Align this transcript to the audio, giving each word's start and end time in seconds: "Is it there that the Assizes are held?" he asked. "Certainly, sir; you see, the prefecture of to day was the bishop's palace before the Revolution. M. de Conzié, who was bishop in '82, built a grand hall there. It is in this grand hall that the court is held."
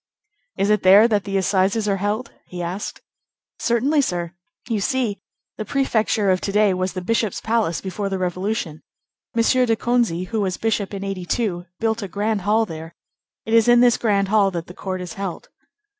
"Is 0.57 0.71
it 0.71 0.81
there 0.81 1.07
that 1.07 1.25
the 1.25 1.37
Assizes 1.37 1.87
are 1.87 1.97
held?" 1.97 2.33
he 2.47 2.63
asked. 2.63 3.01
"Certainly, 3.59 4.01
sir; 4.01 4.33
you 4.67 4.81
see, 4.81 5.21
the 5.59 5.63
prefecture 5.63 6.31
of 6.31 6.41
to 6.41 6.51
day 6.51 6.73
was 6.73 6.93
the 6.93 7.03
bishop's 7.03 7.39
palace 7.39 7.81
before 7.81 8.09
the 8.09 8.17
Revolution. 8.17 8.81
M. 9.35 9.43
de 9.43 9.75
Conzié, 9.75 10.25
who 10.29 10.41
was 10.41 10.57
bishop 10.57 10.95
in 10.95 11.03
'82, 11.03 11.67
built 11.79 12.01
a 12.01 12.07
grand 12.07 12.41
hall 12.41 12.65
there. 12.65 12.95
It 13.45 13.53
is 13.53 13.67
in 13.67 13.81
this 13.81 13.97
grand 13.97 14.29
hall 14.29 14.49
that 14.49 14.65
the 14.65 14.73
court 14.73 15.01
is 15.01 15.13
held." 15.13 15.49